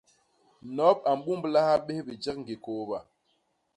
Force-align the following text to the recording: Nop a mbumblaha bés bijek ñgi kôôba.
Nop 0.75 0.97
a 1.09 1.11
mbumblaha 1.17 1.73
bés 1.85 2.03
bijek 2.07 2.37
ñgi 2.41 2.55
kôôba. 2.63 2.99